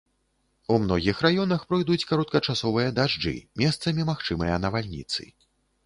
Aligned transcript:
У 0.75 0.79
многіх 0.85 1.19
раёнах 1.25 1.67
пройдуць 1.73 2.07
кароткачасовыя 2.13 2.89
дажджы, 3.01 3.35
месцамі 3.65 4.11
магчымыя 4.13 4.61
навальніцы. 4.67 5.23